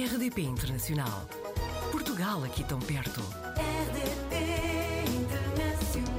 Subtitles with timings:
[0.00, 1.28] RDP Internacional.
[1.92, 3.20] Portugal aqui tão perto.
[3.20, 4.34] RDP
[5.10, 6.16] Internacional.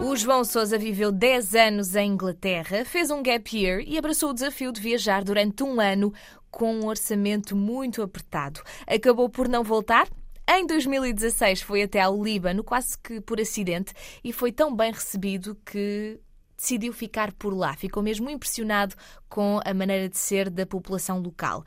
[0.00, 4.34] O João Sousa viveu 10 anos em Inglaterra, fez um gap year e abraçou o
[4.34, 6.12] desafio de viajar durante um ano
[6.50, 8.60] com um orçamento muito apertado.
[8.84, 10.08] Acabou por não voltar?
[10.50, 13.92] Em 2016 foi até ao Líbano, quase que por acidente,
[14.24, 16.18] e foi tão bem recebido que
[16.56, 17.74] decidiu ficar por lá.
[17.74, 18.94] Ficou mesmo impressionado
[19.28, 21.64] com a maneira de ser da população local.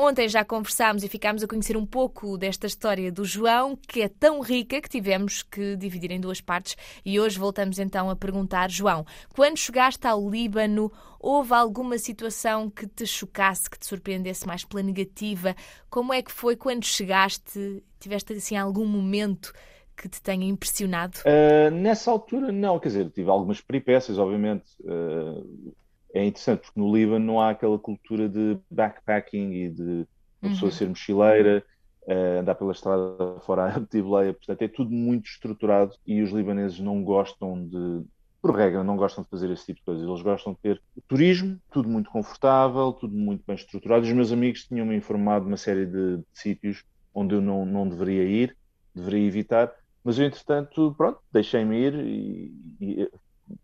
[0.00, 4.08] Ontem já conversámos e ficámos a conhecer um pouco desta história do João, que é
[4.08, 6.76] tão rica que tivemos que dividir em duas partes.
[7.04, 12.86] E hoje voltamos então a perguntar: João, quando chegaste ao Líbano, houve alguma situação que
[12.86, 15.56] te chocasse, que te surpreendesse mais pela negativa?
[15.90, 17.82] Como é que foi quando chegaste?
[17.98, 19.52] Tiveste assim algum momento
[19.98, 21.18] que te tenha impressionado?
[21.26, 24.70] Uh, nessa altura, não, quer dizer, tive algumas peripécias, obviamente.
[24.80, 25.74] Uh,
[26.14, 30.06] é interessante porque no Líbano não há aquela cultura de backpacking e de
[30.40, 30.76] uma pessoa Uhum.
[30.76, 31.64] ser mochileira,
[32.04, 34.32] uh, andar pela estrada fora a boleia.
[34.32, 38.04] Portanto, é tudo muito estruturado e os libaneses não gostam de,
[38.40, 40.08] por regra, não gostam de fazer esse tipo de coisas.
[40.08, 44.06] Eles gostam de ter turismo, tudo muito confortável, tudo muito bem estruturado.
[44.06, 47.88] Os meus amigos tinham-me informado de uma série de, de sítios onde eu não, não
[47.88, 48.56] deveria ir,
[48.94, 49.72] deveria evitar.
[50.08, 53.10] Mas eu, entretanto, pronto, deixei-me ir e, e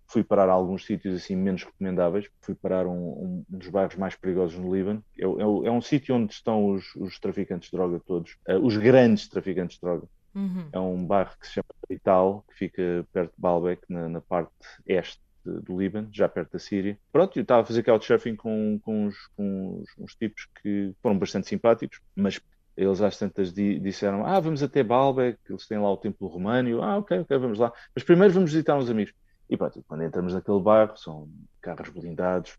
[0.06, 2.28] fui parar a alguns sítios assim menos recomendáveis.
[2.42, 5.02] Fui parar um, um, dos bairros mais perigosos no Líbano.
[5.18, 8.76] É, é, é um sítio onde estão os, os, traficantes de droga todos, uh, os
[8.76, 10.06] grandes traficantes de droga.
[10.34, 10.68] Uhum.
[10.70, 14.52] É um bairro que se chama Ital, que fica perto de Baalbek, na, na parte
[14.86, 16.98] este do Líbano, já perto da Síria.
[17.10, 21.18] Pronto, eu estava a fazer couchsurfing com, com, uns, com uns, uns tipos que foram
[21.18, 22.38] bastante simpáticos, mas
[22.76, 26.68] eles às tantas di disseram, ah, vamos até Baalbek, eles têm lá o templo romano,
[26.68, 27.72] eu, ah, ok, ok, vamos lá.
[27.94, 29.12] Mas primeiro vamos visitar uns amigos.
[29.48, 31.28] E pronto, quando entramos naquele bairro, são
[31.60, 32.56] carros blindados,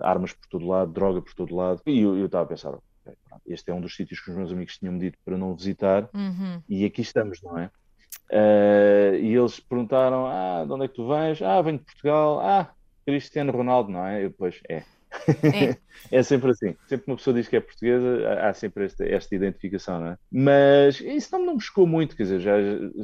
[0.00, 1.80] armas por todo lado, droga por todo lado.
[1.86, 4.36] E eu, eu estava a pensar, okay, pronto, este é um dos sítios que os
[4.36, 6.60] meus amigos tinham-me dito para não visitar, Uhum.
[6.68, 7.70] e aqui estamos, não é?
[8.30, 11.40] Uh, e eles perguntaram, ah, de onde é que tu vens?
[11.42, 12.40] Ah, venho de Portugal.
[12.40, 12.70] Ah,
[13.04, 14.24] Cristiano Ronaldo, não é?
[14.24, 14.82] Eu depois, é.
[16.10, 16.18] É.
[16.18, 16.74] é sempre assim.
[16.86, 20.18] Sempre que uma pessoa diz que é portuguesa, há sempre esta, esta identificação, não é?
[20.30, 22.56] Mas isso não me buscou muito, quer dizer, já,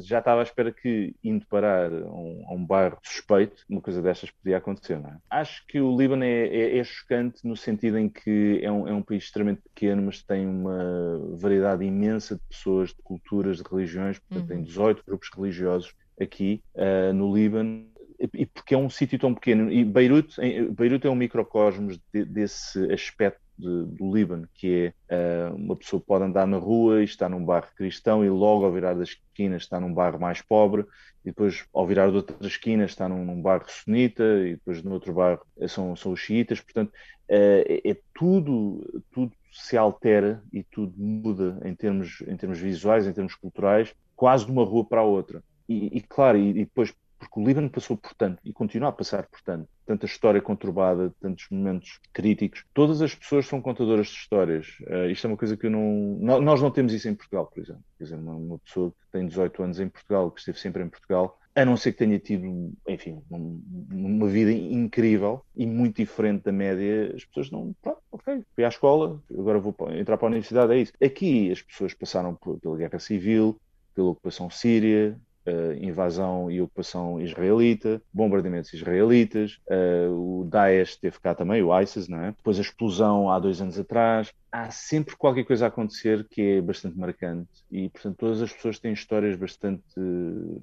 [0.03, 4.31] já estava à espera que, indo parar a um, um bairro suspeito, uma coisa destas
[4.31, 5.17] podia acontecer, não é?
[5.31, 8.93] Acho que o Líbano é, é, é chocante no sentido em que é um, é
[8.93, 14.19] um país extremamente pequeno, mas tem uma variedade imensa de pessoas, de culturas, de religiões,
[14.19, 14.47] portanto, Uhum.
[14.47, 17.87] tem 18 grupos religiosos aqui uh, no Líbano
[18.35, 19.71] e porque é um sítio tão pequeno.
[19.71, 20.41] E Beirute,
[20.71, 26.03] Beirute é um microcosmos de, desse aspecto de, do Líbano, que é uh, uma pessoa
[26.05, 29.57] pode andar na rua e está num bairro cristão e logo ao virar da esquina
[29.57, 30.83] está num bairro mais pobre
[31.25, 34.93] e depois ao virar de outra esquina está num, num bairro sunita e depois no
[34.93, 36.61] outro bairro são, são os xiitas.
[36.61, 36.93] Portanto, uh,
[37.29, 43.13] é, é, tudo, tudo se altera e tudo muda em termos, em termos visuais, em
[43.13, 45.43] termos culturais, quase de uma rua para a outra.
[45.69, 48.93] E, e claro, e, e depois porque o Líbano passou por tanto e continua a
[48.93, 52.65] passar por tanto, tanta história conturbada, tantos momentos críticos.
[52.75, 54.67] Todas as pessoas são contadoras de histórias.
[54.81, 56.19] Uh, isto é uma coisa que eu não.
[56.41, 57.85] Nós não temos isso em Portugal, por exemplo.
[57.97, 60.89] Quer dizer, uma, uma, pessoa que tem 18 anos em Portugal, que esteve sempre em
[60.89, 63.63] Portugal, a não ser que tenha tido, enfim, um,
[63.93, 67.73] uma vida incrível e muito diferente da média, as pessoas não.
[67.81, 70.93] Pronto, ok, fui à escola, agora vou entrar para a universidade, é isso.
[71.01, 73.61] Aqui as pessoas passaram pela guerra civil,
[73.95, 81.35] pela ocupação síria, Uh, invasão e ocupação israelita, bombardeamentos israelitas, uh, o Daesh esteve cá
[81.35, 82.31] também, o ISIS, não é?
[82.31, 84.33] Depois a explosão há dois anos atrás.
[84.53, 88.79] Há sempre qualquer coisa a acontecer que é bastante marcante e, portanto, todas as pessoas
[88.79, 90.63] têm histórias bastante, uh,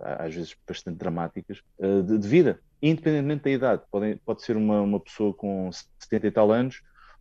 [0.00, 3.82] às vezes, bastante dramáticas de, de, vida, independentemente da idade.
[3.90, 5.68] Podem, pode ser uma, uma pessoa com
[5.98, 6.80] 70 e tal anos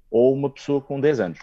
[0.10, 1.40] ou uma pessoa com 10 anos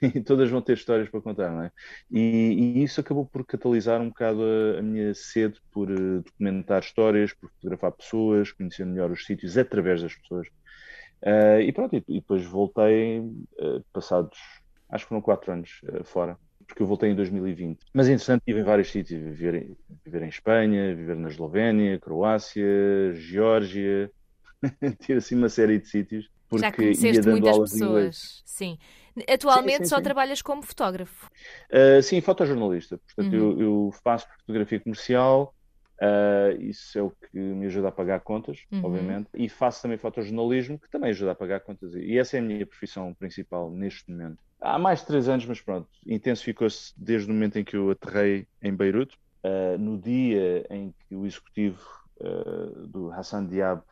[0.02, 1.70] e todas vão ter histórias para contar, não é?
[2.10, 6.82] E, e isso acabou por catalisar um bocado a, a minha sede por uh, documentar
[6.82, 10.48] histórias, por fotografar pessoas, conhecer melhor os sítios através das pessoas.
[11.22, 14.38] Uh, e pronto, e, e, depois voltei, uh, passados,
[14.88, 16.36] acho que foram quatro anos fora,
[16.66, 17.78] porque eu voltei em 2020.
[17.92, 23.12] Mas interessante, estive em vários sítios, viver em, viver em Espanha, viver na Eslovénia, Croácia,
[23.14, 24.10] Geórgia,
[25.06, 26.28] ter assim uma série de sítios.
[26.52, 28.76] Porque Já conheceste muitas pessoas, sim.
[29.26, 30.02] Atualmente sim, sim, só sim.
[30.02, 31.30] trabalhas como fotógrafo?
[31.72, 32.98] Uh, sim, fotojornalista.
[32.98, 33.52] Portanto, Uhum.
[33.52, 35.54] eu, eu, faço fotografia comercial,
[35.98, 38.84] uh, isso é o que me ajuda a pagar contas, Uhum.
[38.84, 41.94] obviamente, e faço também fotojornalismo, que também ajuda a pagar contas.
[41.94, 44.36] E essa é a minha profissão principal neste momento.
[44.60, 48.46] Há mais de três anos, mas pronto, intensificou-se desde o momento em que eu aterrei
[48.62, 49.16] em Beirute.
[49.42, 51.80] Uh, no dia em que o executivo
[52.86, 53.82] do Hassan Diab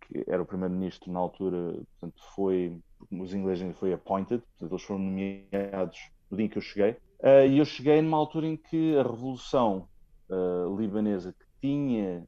[0.00, 2.76] que era o primeiro-ministro na altura, portanto, foi,
[3.10, 5.98] os ingleses foi appointed, portanto, eles foram nomeados
[6.30, 6.96] no dia em que eu cheguei.
[7.20, 9.88] Uh, e eu cheguei numa altura em que a revolução
[10.28, 12.26] uh, libanesa, que tinha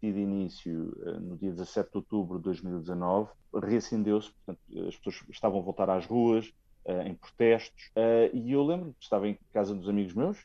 [0.00, 5.62] tido início no dia 17 de outubro de 2019, reacendeu-se, portanto, as pessoas estavam a
[5.62, 6.52] voltar às ruas,
[7.06, 7.90] em protestos,
[8.34, 10.36] e eu lembro que estava em casa dos amigos meus,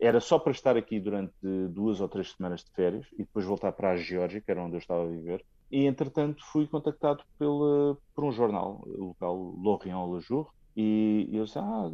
[0.00, 1.34] era só para estar aqui durante
[1.68, 4.76] duas ou três semanas de férias e depois voltar para a Geórgia, que era onde
[4.76, 5.44] eu estava a viver.
[5.74, 11.58] E, entretanto, fui contactado pela, por um jornal local, L'Orient Le Jour, e, eu disse,
[11.58, 11.90] ah,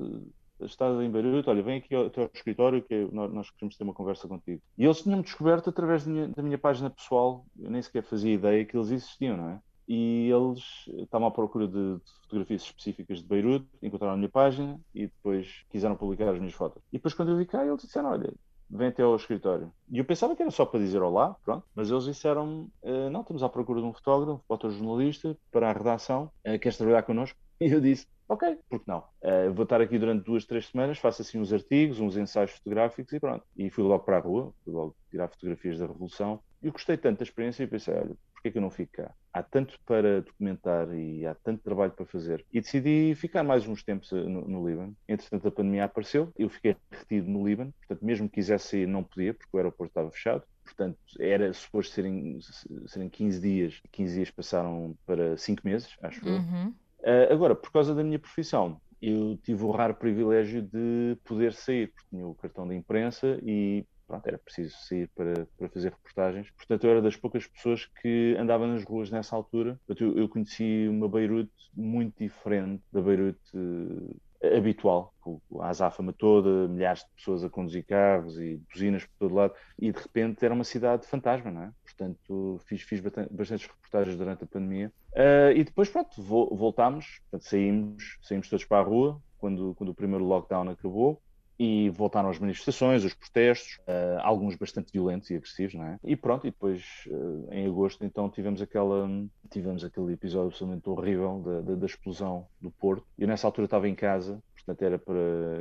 [0.61, 3.95] estás em Beirute, olha, vem aqui ao teu escritório que nós, nós queremos ter uma
[3.95, 4.61] conversa contigo.
[4.77, 8.35] E eles tinham-me descoberto através da minha, da minha, página pessoal, eu nem sequer fazia
[8.35, 9.61] ideia que eles existiam, não é?
[9.89, 10.61] E eles
[11.03, 15.65] estavam à procura de, de fotografias específicas de Beirute, encontraram a minha página e depois
[15.71, 16.83] quiseram publicar as minhas fotos.
[16.93, 18.31] E depois quando eu vi cá, eles disseram, olha,
[18.71, 19.73] vem até ao escritório.
[19.91, 23.23] E eu pensava que era só para dizer olá, pronto, mas eles disseram, uh, não,
[23.23, 27.39] estamos à procura de um fotógrafo, fotojornalista, para a redação, uh, queres trabalhar connosco?
[27.63, 29.01] E eu disse, ok, porque não?
[29.21, 33.13] Uh, vou estar aqui durante duas, três semanas, faço assim uns artigos, uns ensaios fotográficos
[33.13, 33.45] e pronto.
[33.55, 36.41] E fui logo para a rua, fui logo tirar fotografias da Revolução.
[36.63, 38.93] E eu gostei tanto da experiência e pensei, olha, porquê é que eu não fico
[38.93, 39.15] cá?
[39.33, 42.45] Há tanto para documentar e há tanto trabalho para fazer.
[42.53, 44.97] E decidi ficar mais uns tempos eh, no, no Líbano.
[45.09, 49.03] Entretanto, a pandemia apareceu, eu fiquei retido no Líbano, portanto, mesmo que quisesse ir, não
[49.03, 50.43] podia, porque o aeroporto estava fechado.
[50.65, 52.39] Portanto, era suposto serem,
[52.87, 56.73] serem 15 dias, 15 dias passaram para 5 meses, acho uhum.
[57.03, 57.31] eu.
[57.31, 61.89] Uh, agora, por causa da minha profissão, eu tive o raro privilégio de poder sair,
[61.89, 66.51] porque tinha o cartão de imprensa e pronto, era preciso sair para, para fazer reportagens.
[66.51, 69.79] Portanto, eu era das poucas pessoas que andava nas ruas nessa altura.
[69.87, 74.21] Portanto, eu, conheci uma Beirute muito diferente da Beirute uh,
[74.57, 79.35] habitual, com a azáfama toda, milhares de pessoas a conduzir carros e buzinas por todo
[79.35, 81.73] lado, e de repente era uma cidade fantasma, não é?
[81.85, 84.93] Portanto, fiz, fiz bastantes reportagens durante a pandemia.
[85.13, 89.95] Uh, e depois, pronto, voltámos, portanto, saímos, saímos todos para a rua, quando, quando o
[89.95, 91.21] primeiro lockdown acabou
[91.63, 95.99] e voltaram as manifestações, os protestos, uh, alguns bastante violentos e agressivos, não é?
[96.03, 99.07] E pronto, e depois uh, em agosto então tivemos aquela
[99.51, 103.07] tivemos aquele episódio absolutamente horrível da, da, da, explosão do Porto.
[103.19, 105.19] Eu nessa altura estava em casa, portanto era para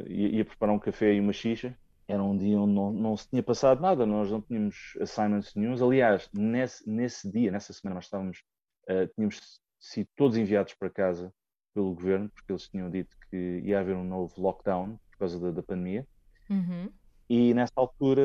[0.07, 1.77] ia, ia, preparar um café e uma xixa.
[2.07, 5.81] Era um dia onde não, não se tinha passado nada, nós não tínhamos assignments nenhums.
[5.81, 8.41] Aliás, nesse, nesse dia, nessa semana, nós estávamos,
[8.89, 11.33] uh, tínhamos sido todos enviados para casa
[11.73, 15.51] pelo governo, porque eles tinham dito que ia haver um novo lockdown por causa da,
[15.51, 16.07] da pandemia.
[16.49, 16.89] Uhum.
[17.29, 18.23] E nessa altura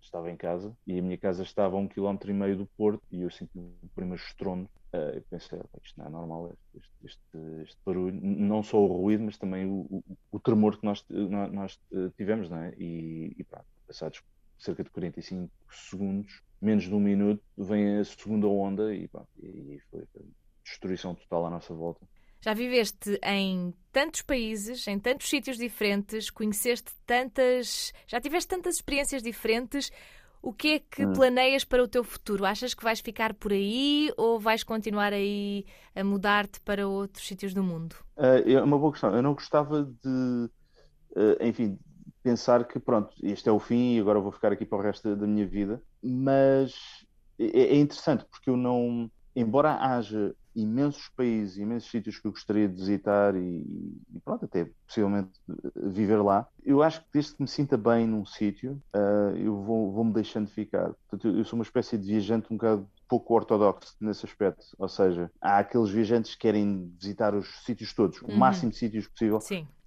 [0.00, 3.02] estava em casa e a minha casa estava a um quilómetro e meio do Porto
[3.10, 4.70] e eu senti o primeiro estrondo.
[4.94, 9.24] Uh, eu pensei, isto não é normal, este, este, este, barulho, não só o ruído,
[9.24, 11.04] mas também o, o, o tremor que nós,
[11.52, 12.74] nós eh, tivemos, não é?
[12.76, 13.46] E, e
[13.86, 14.22] passados
[14.58, 19.78] cerca de 45 segundos, menos de um minuto, vem a segunda onda e, pá, e
[19.90, 20.04] foi
[20.64, 22.06] destruição total à nossa volta.
[22.40, 27.92] Já viveste em tantos países, em tantos sítios diferentes, conheceste tantas.
[28.06, 29.90] Já tiveste tantas experiências diferentes.
[30.42, 31.12] O que é que hum.
[31.12, 32.46] planeias para o teu futuro?
[32.46, 37.52] Achas que vais ficar por aí ou vais continuar aí a mudar-te para outros sítios
[37.52, 37.94] do mundo?
[38.16, 39.14] Uh, é uma boa questão.
[39.14, 40.50] Eu não gostava de,
[41.10, 41.78] uh, enfim,
[42.22, 45.14] pensar que pronto, este é o fim e agora vou ficar aqui para o resto
[45.14, 45.82] da minha vida.
[46.02, 46.74] Mas
[47.38, 52.68] é, é interessante porque eu não, embora haja imensos países, imensos sítios que eu gostaria
[52.68, 53.64] de visitar e,
[54.14, 55.30] e, pronto, até possivelmente
[55.76, 56.46] viver lá.
[56.64, 60.12] Eu acho que desde que me sinta bem num sítio, uh, eu vou, vou me
[60.12, 60.92] deixando ficar.
[61.08, 64.64] Portanto, eu sou uma espécie de viajante um bocado pouco ortodoxo nesse aspecto.
[64.78, 68.36] Ou seja, há aqueles viajantes que querem visitar os sítios todos, o uhum.
[68.36, 69.38] máximo de sítios possível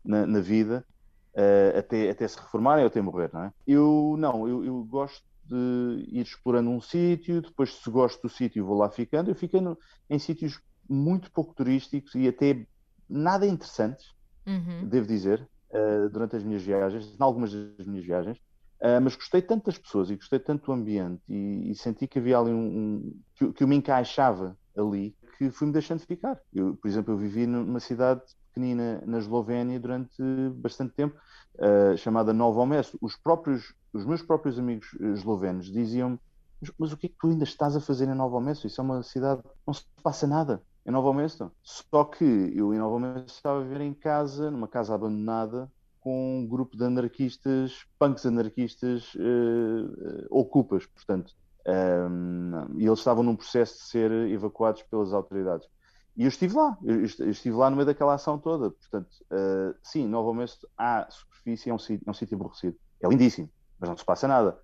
[0.03, 0.86] na, na, vida.
[1.34, 3.53] Uh, até, até se reformarem ou até morrer, não é?
[3.65, 8.66] Eu não, eu, eu gosto de ir explorando um sítio, depois se gosto do sítio
[8.66, 9.30] vou lá ficando.
[9.30, 9.78] Eu fiquei no,
[10.10, 10.60] em sítios
[10.90, 12.66] muito pouco turísticos e até
[13.10, 14.06] nada interessantes,
[14.46, 14.88] uhum.
[14.88, 18.38] devo dizer, uh, durante as minhas viagens, em algumas das minhas viagens.
[18.82, 22.20] Uh, mas gostei tanto das pessoas e gostei tanto do ambiente e, e senti que
[22.20, 26.38] havia ali um, um que, que, eu me encaixava ali que fui-me deixando ficar.
[26.54, 28.22] Eu, por exemplo, eu vivi numa cidade
[28.53, 30.22] pequenina na Eslovénia durante
[30.55, 31.15] bastante tempo,
[31.55, 32.98] uh, chamada Novo Mesto.
[33.01, 36.19] Os próprios os meus próprios amigos eh, eslovenos diziam
[36.60, 38.65] mas, mas, o que é que tu ainda estás a fazer em Novo Mesto?
[38.65, 41.51] Isso é uma cidade, não se passa nada em Novo Mesto.
[41.62, 45.69] Só que eu em Novo Mesto estava a viver em casa, numa casa abandonada,
[46.00, 51.33] com um grupo de anarquistas, punks anarquistas uh, ocupas, portanto.
[51.67, 55.67] Um, e eles estavam num processo de ser evacuados pelas autoridades.
[56.15, 58.70] E eu estive lá, eu, estive lá no meio daquela ação toda.
[58.70, 62.77] Portanto, uh, sim, Novo Mesto há superfície, é um, é um sítio aborrecido.
[63.01, 63.50] É lindíssimo
[63.84, 64.58] mas não se passa nada.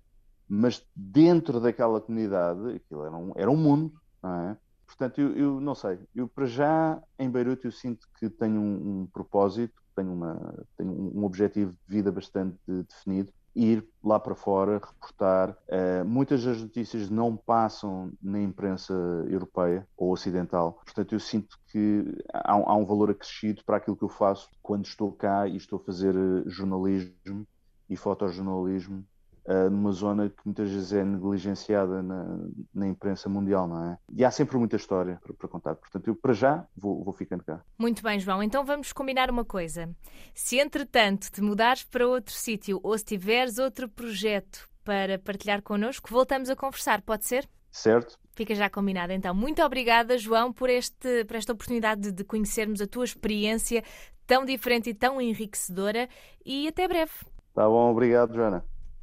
[0.48, 3.92] Mas dentro daquela comunidade, aquilo era um, era um mundo,
[4.22, 4.56] não é?
[4.86, 6.00] portanto, eu, eu, não sei.
[6.14, 10.90] Eu, para já, em Beirute, eu sinto que tenho um, um propósito, tenho, uma, tenho
[10.90, 13.30] um objetivo de vida bastante definido
[13.60, 15.50] ir lá para fora, reportar.
[15.68, 18.94] Uh, muitas das notícias não passam na imprensa
[19.28, 20.80] europeia ou ocidental.
[20.84, 24.86] Portanto, eu sinto que há, há, um valor acrescido para aquilo que eu faço quando
[24.86, 27.46] estou cá e estou a fazer eh, jornalismo
[27.88, 29.04] e fotojornalismo
[29.70, 32.38] numa zona que muitas vezes é negligenciada na,
[32.74, 33.98] na, imprensa mundial, não é?
[34.12, 35.74] E há sempre muita história para, para contar.
[35.74, 37.60] Portanto, eu para já vou, vou, ficando cá.
[37.78, 38.42] Muito bem, João.
[38.42, 39.88] Então vamos combinar uma coisa.
[40.34, 46.10] Se entretanto te mudares para outro sítio ou se tiveres outro projeto para partilhar connosco,
[46.10, 47.48] voltamos a conversar, pode ser?
[47.70, 48.18] Certo.
[48.34, 49.12] Fica já combinado.
[49.12, 53.82] Então, muito obrigada, João, por, este, por esta oportunidade de, de conhecermos a tua experiência
[54.26, 56.08] tão diferente e tão enriquecedora.
[56.44, 57.12] E até breve.
[57.52, 58.64] Tá bom, obrigado, Joana.